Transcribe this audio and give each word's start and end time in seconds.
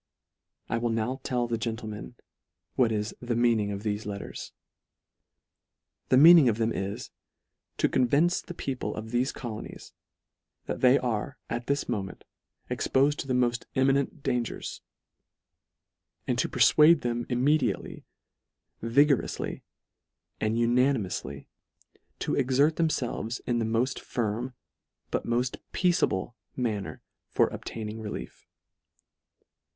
I 0.67 0.79
will 0.79 0.89
now 0.89 1.19
tell 1.21 1.47
the 1.47 1.59
gentlemen, 1.59 2.15
what 2.75 2.91
is" 2.91 3.13
the 3.21 3.35
meaning 3.35 3.71
of 3.71 3.83
thefe 3.83 4.03
letters." 4.07 4.51
The 6.09 6.17
mean 6.17 6.39
ing 6.39 6.49
of 6.49 6.57
them 6.57 6.71
is, 6.73 7.11
to 7.77 7.87
convince 7.87 8.41
the 8.41 8.55
people 8.55 8.95
of 8.95 9.09
thefe 9.11 9.31
colonies, 9.31 9.93
that 10.65 10.81
they 10.81 10.97
are 10.97 11.37
at 11.51 11.67
this 11.67 11.87
moment 11.87 12.23
expofed 12.67 13.17
to 13.17 13.27
the 13.27 13.35
molt 13.35 13.67
imminent 13.75 14.23
dangers; 14.23 14.81
and 16.25 16.35
jto 16.39 16.49
perfuade 16.51 17.01
them 17.01 17.27
immediately, 17.29 18.03
vigouroufly, 18.81 19.61
and 20.39 20.55
unanimoufly, 20.57 21.45
to 22.17 22.33
exert 22.33 22.77
themfelves, 22.77 23.39
in 23.45 23.59
the 23.59 23.65
mod 23.65 23.99
firm, 23.99 24.55
but 25.11 25.27
moft 25.27 25.57
peaceable 25.73 26.35
manner 26.57 27.03
for 27.29 27.49
obtaining 27.49 27.99
relief. 28.01 28.47